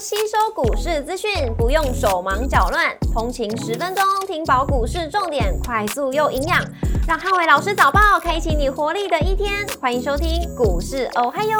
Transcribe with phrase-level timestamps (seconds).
[0.00, 6.64] 吸收股市资讯，不用手忙脚乱，通勤十分钟听饱股市重点，快速又营养，
[7.08, 9.66] 让汉伟老师早报开启你活力的一天。
[9.80, 11.58] 欢迎收听股市哦嗨哟，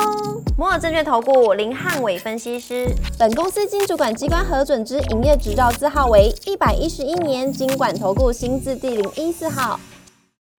[0.57, 2.87] 摩尔证券投顾林汉伟分析师，
[3.19, 9.81] 本公司经主管机关核准之营业执照字号为一百一十一年经管投顾新字第零一四号。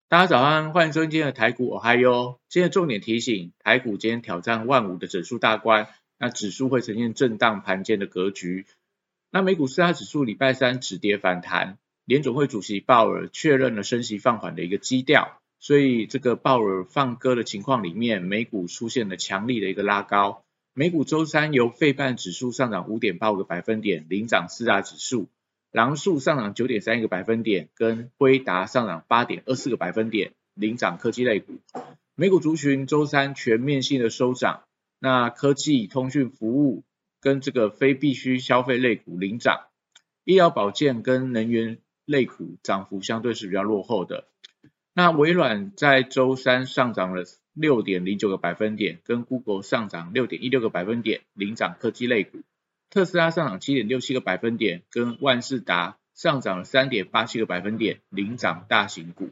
[0.10, 2.40] 大家早安，欢迎收听今天的台股哦嗨哟。
[2.50, 5.88] 今天重点提醒，台股今天挑战万五的整数大关，
[6.20, 8.66] 那指数会呈现震荡盘间的格局。
[9.32, 20.44] 那美股四大指数礼拜三止跌反弹，联总会主席鲍尔确认了升息放缓的一个基调，所以这个鲍尔放歌的情况里面，美股出现了强力的一个拉高。
[20.74, 25.28] 美股周三由费半指数上涨五点八五个百分点，领涨四大指数。
[25.72, 31.60] 狼树上涨九点三一个百分点，跟辉达上涨八点二四个百分点，领涨科技类股。
[32.16, 34.64] 美股族群周三全面性的收涨，
[35.00, 36.84] 那科技、通讯服务
[37.22, 39.68] 跟这个非必需消费类股领涨，
[40.26, 44.28] 医疗保健跟能源类股涨幅相对是比较落后的。
[44.94, 52.40] 那微软在周三上涨了六点零九个百分点，跟 Google 上涨六点一六个百分点，领涨科技类股。
[52.90, 59.30] 特斯拉上涨七点六七个百分点，跟万事达上涨了三点八七个百分点，领涨大型股。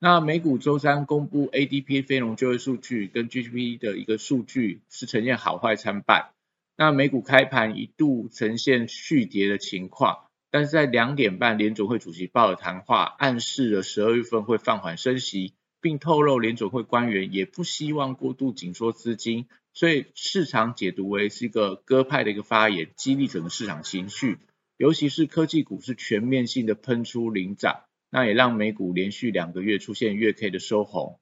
[0.00, 6.30] 那美股周三公布 ADP 非农就业数据跟 GDP 的一个数据是呈现好坏参半。
[6.76, 19.46] 那美股开盘一度呈现续跌的情况，但是在两点半联总会主席鲍尔谈话，暗示了十二月份会放缓升息，并透露联总会官员也不希望过度紧缩资金。
[19.72, 24.38] 所以市场解读为是一个鸽派的一个发言，激励整个市场情绪，
[24.76, 27.80] 尤其是科技股是全面性的喷出领涨，
[28.10, 31.20] 那也让美股连续两个月出现月 K 的收红，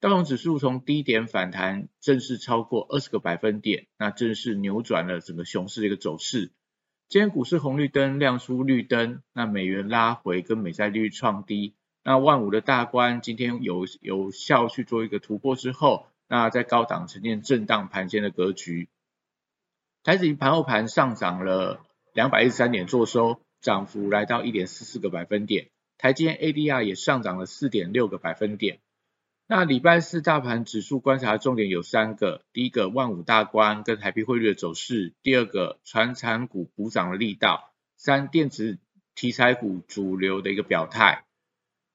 [0.00, 6.52] 道琼指数从低点反弹，正式超过二十个百分点，那正式扭转了整个熊市的一个走势。
[7.08, 16.06] 今天股市红绿灯亮出绿灯，那美元拉回跟美债利率创低，那万五的大关今天有有效去做一个突破之后。
[16.28, 18.88] 那在高档呈现震荡盘间的格局，
[20.02, 21.80] 台指盘后盘上涨了
[22.12, 25.68] 两百一十三点，做收涨幅来到一点四四个百分点。
[25.98, 28.80] 台积 ADR 也上涨了四点六个百分点。
[29.48, 38.78] 那礼拜四大盘指数观察重点有三个：第一个万五大关跟台币汇率的走势；第二个传产股补涨的力道；三电子
[39.14, 41.24] 题材股主流的一个表态。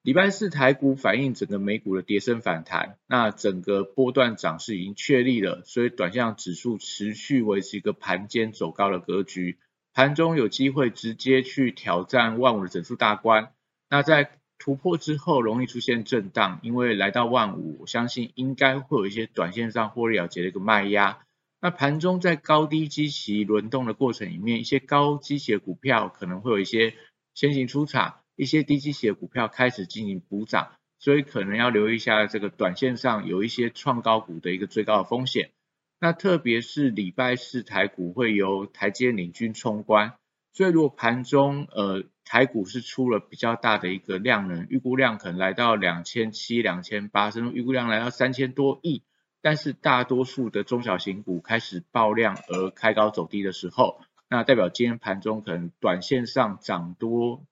[0.02, 9.60] 礼拜四台股反映整个美股的跌升反弹，那整个波段涨势已经确立了，所以短向指数持续维持一个盘间走高的格局，
[9.94, 13.54] 盘中有机会直接去挑战万五的整数大关。
[13.92, 21.20] 那在突破之后容易出现震荡，因为来到万五，我相信应该会有一些短线上获利了结的一个卖压。
[21.60, 26.96] 那盘中在高低基期轮动的过程里面，一些高基期的股票可能会有一些
[27.36, 28.16] 先行出场。
[28.38, 35.52] 一些低基企的股票开始进行补涨，所以可能要留意一下这个短线上有一些创高股的一个最高的风险。
[36.00, 40.14] 那特别是礼拜四台股会由台阶领军冲关，
[40.54, 49.04] 所以如果盘中呃台股是出了比较大的一个量能，预估量可能来到两千七、两千八，甚至预估量来到三千多亿，
[49.42, 57.44] 但是大多数的中小型股开始爆量而开高走低的时候，那代表今天盘中可能短线上涨多。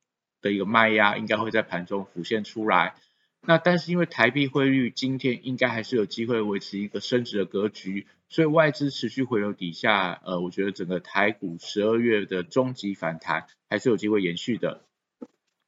[0.42, 2.96] 的一个卖压应该会在盘中浮现出来，
[3.42, 14.82] 那但是因为台币汇率今天应该还是有机会维持一个升值的格局，所以外资持续回流底下，呃，我觉得整个台股十二月的中级反弹还是有机会延续的。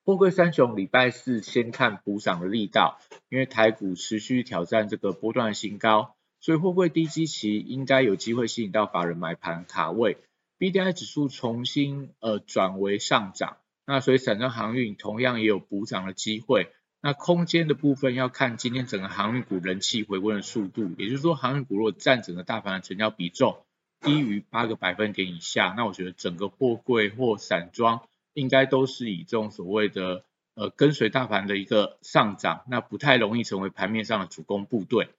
[0.04, 3.00] 货柜三雄礼拜四先看补涨的力道，
[3.30, 10.18] 因为台股持续挑战这个波段新高，所以货柜低基期应该有机会吸引到法人买盘卡位
[10.58, 13.58] ，B D I 指数重新呃转为上涨。
[13.86, 16.72] 那所以散装航运同样也有补涨的机会。
[17.01, 23.57] 那空间的部分要看今天整个航运股人气回温的速度，也就是说航运股如果占整个大盘的成交比重
[24.00, 28.01] 低于八个百分点以下，那我觉得整个货柜或散装
[28.33, 35.09] 应该都是以这种所谓的呃跟随大盘的一个上涨，那不太容易成为盘面上的主攻部队。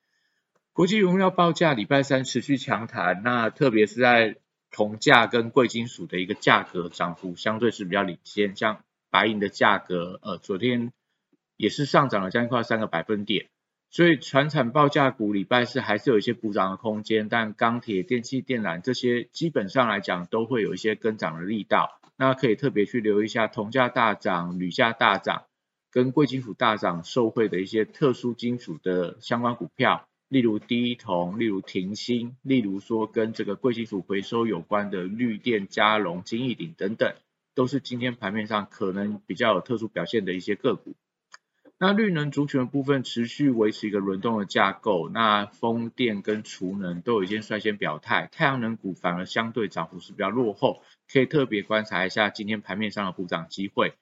[0.73, 4.37] 国际原料报价礼拜三持续强弹，那特别是在
[4.71, 10.93] 铜价跟贵金属的一个价格涨幅相对是比较领先，像白银的价格，呃，昨天
[11.63, 13.47] 也是上涨了将近快三个百分点，
[13.89, 25.45] 所以船产报价股礼拜四还是有一些补涨的空间，但钢铁、电气、电缆这些基本上来讲都会有一些跟涨的力道，那可以特别去留意一下铜价大涨、铝价大涨
[25.93, 30.09] 跟贵金属大涨受惠的一些特殊金属的相关股票。
[30.29, 37.15] 例如低铜，例如停薪，例如说跟这个贵金属回收有关的绿电、嘉龙、金益鼎等等，
[37.55, 40.97] 都是今天盘面上可能比较有特殊表现的一些个股。
[41.85, 50.81] 那绿能族群的部分持续维持一个轮动的架构，那风电跟储能都有一些率先表态，太阳能股反而相对涨幅是比较落后，
[51.13, 53.95] 可以特别观察一下今天盘面上的补涨机会。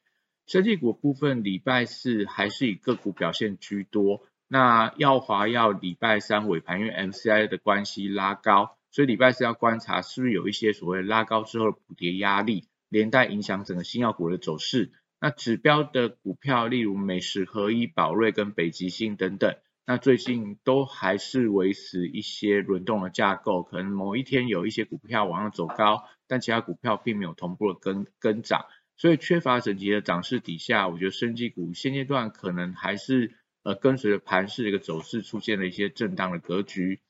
[0.47, 14.93] 科技股部分礼拜四还是以个股表现居多，那耀华要礼拜三尾盘因为 MCI 的关系拉高，所以礼拜四要观察是不是有一些所谓拉高之后的补跌压力，连带影响整个新药股的走势。
[15.21, 28.65] 那指标的股票，例如美食合一、宝瑞跟北极星等等，那最近都还是维持一些轮动的架构，可能某一天有一些股票往上走高，但其他股票并没有同步的跟跟涨，
[28.97, 37.01] 所以缺乏整齐的涨势底下，我觉得升绩股现阶段可能还是呃跟随着盘势的一个走势，出现了一些震荡的格局。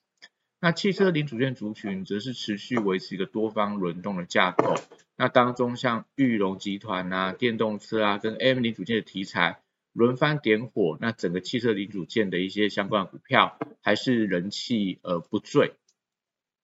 [0.60, 4.74] 那汽车零组件族群则是持续维持一个多方轮动的架构。
[5.20, 9.60] 那当中像玉龙集团啊、电动车啊跟 M 零组件的题材
[9.92, 15.74] 轮番点火，那整个汽车零组件的一些相关股票还是人气呃不坠。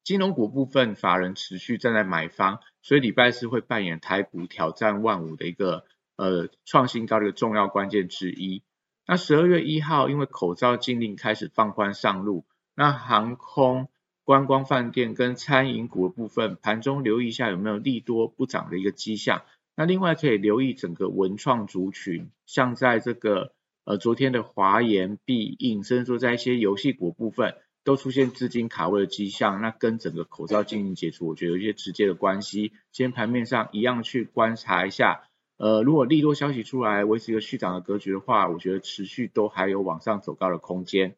[0.05, 5.85] 金融股部分法人持续站在买方，所以礼拜四会扮演台股挑战万五的一个
[6.17, 8.63] 呃创新高的一个重要关键之一。
[9.07, 12.47] 那十二月一号因为口罩禁令开始放宽上路。
[12.75, 13.91] 那航空、
[14.27, 19.45] 观光饭店跟餐饮股的部分，盘中留意一下有没有利多不涨的一个迹象。
[19.77, 23.53] 那另外可以留意整个文创族群，像在这个
[23.85, 29.61] 呃昨天的华研、必应，甚至说在一些游戏股部分，都出现资金卡位的迹象。
[29.61, 32.73] 那跟整个口罩进行解除，我觉得有一些直接的关系。
[32.91, 35.23] 今天盘面上一样去观察一下，
[35.57, 41.15] 呃，如果利多消息出来，维持一个续涨的格局的话，我觉得持续都还有往上走高的空间。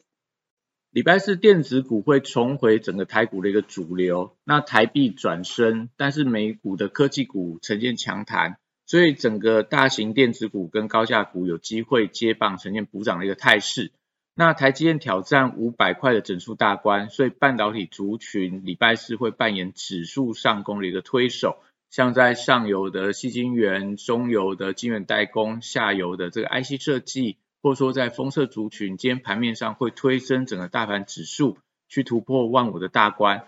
[0.91, 8.57] 礼拜四电子股会重回整个台股的一个主流，那台币转升，但是美股的科技股呈现强弹，
[8.87, 13.93] 所以整个大型电子股跟高价股有机会接棒呈现补涨的一个态势。
[14.35, 21.59] 那台积电挑战五百块的整数大关，所以半导体族群礼拜四会扮演指数上攻的一个推手，
[21.91, 27.37] 像在上游的细晶圆、中游的晶圆代工、下游的这个 IC 设计。
[27.63, 31.59] 或者说在封色族群，今天盘面上会推升整个大盘指数
[31.89, 33.47] 去突破万五的大关。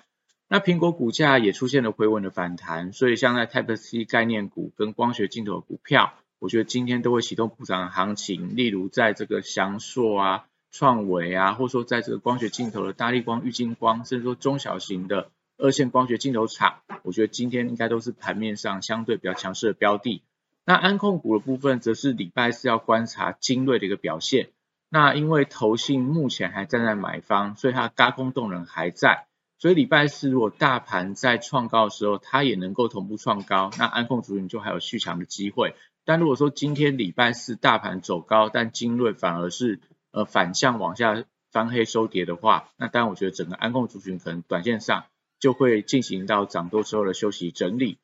[0.48, 8.56] 那苹果股价也出现了回稳的反弹，所以像在 Type C 概念股跟光学镜头的股票，我觉得今天都会启动补涨的行情。
[8.56, 20.22] 例如在这个翔硕啊、创维啊，或者说在这个光学镜头的大力光、玉晶光，甚至说中小型的二线光学镜头厂，我觉得今天应该都是盘面上相对比较强势的标的。
[20.70, 24.50] 那安控股的部分，则是礼拜四要观察精锐的一个表现。
[24.88, 29.26] 那因为投信目前还站在买方，所以它高空动能还在。
[29.58, 35.74] 所以礼拜四如果大盘在创高的时候，它也能够同步创高，那安控族群就还有续强的机会。
[36.04, 39.80] 但如果说今天礼拜四大盘走高，但精锐反而是
[40.12, 45.06] 呃反向往下翻黑收跌的话，那当然我觉得整个安控族群可能短线上
[45.40, 47.98] 就会进行到涨多之后的休息整理。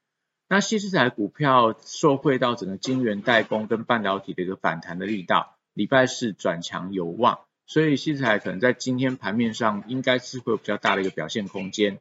[0.48, 11.98] 那西市台股票受惠到整个晶圆代工跟半导体的一个反弹的力道，礼拜四转强有望，所以西市台可能在今天盘面上应该是会有比较大的一个表现空间。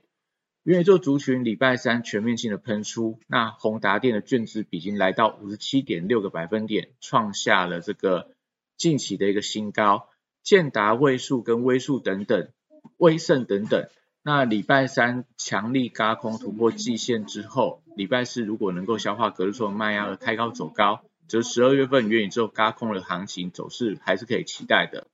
[0.62, 8.32] 元宇宙族群礼拜三全面性的喷出，那宏达电的卷资比已经来到五十七点六个百分点，创下了这个
[8.78, 10.08] 近期的一个新高。
[10.44, 12.50] 建达位数跟微数等等，
[12.98, 13.88] 威盛等等。
[14.28, 25.06] 那礼拜三强力嘎空突破季线之后，礼拜四如果能够消化隔日冲的卖压而开高走高，则十二月份元宇宙嘎空的行情走势还是可以期待的。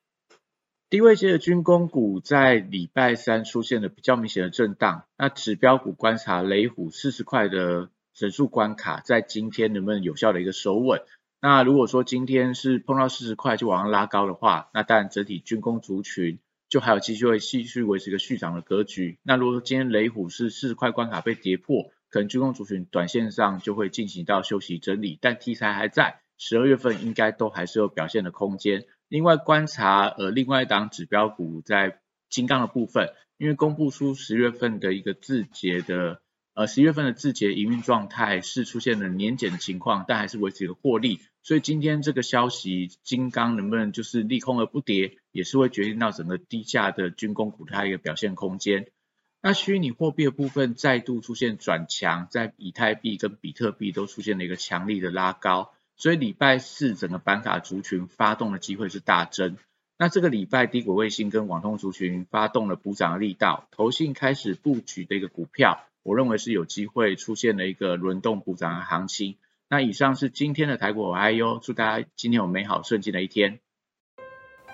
[0.89, 11.01] 低位阶的军工股在礼拜三出现了比较明显的震荡，那指标股观察雷虎四十块的整数关卡，在今天能不能有效的一个收稳？
[11.41, 16.39] 那如果说今天是碰到四十块就往上拉高的话，那当然整体军工族群。
[16.71, 19.19] 就还有继续会继续维持一个续涨的格局。
[19.21, 28.85] 那如果说今天雷虎是四十块关卡被跌破，可能军工族群短线上就会进行到休息整理，但题材还在，十二月份应该都还是有表现的空间。
[29.09, 31.99] 另外观察呃另外一档指标股在
[32.29, 36.21] 金刚的部分，因为公布出十月份的一个字节的。
[36.53, 48.87] 呃，十月份的字节营运状态是出现了年减的情况，但还是维持一个获利，所以今天这个消息，金刚能不能就是利空而不跌，也是会决定到整个低价的军工股它一个表现空间。
[49.41, 59.57] 那虚拟货币的部分再度出现转强，在以太币跟比特币都出现了一个强力的拉高，所以礼拜四整个板卡族群发动的机会是大增。
[59.97, 69.37] 那这个礼拜低轨卫星跟网通族群发动了补涨的力道，投信开始布局的一个股票，我认为是有机会出现了一个轮动补涨的行情。
[69.69, 73.59] 那以上是今天的台股 I U，祝大家今天有美好顺境的一天。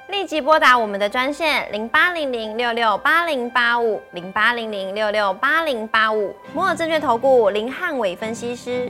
[0.10, 8.90] 立即拨打我们的专线零八零零六六八零八五零八零零六六八零八五摩尔证券投顾林汉伟分析师。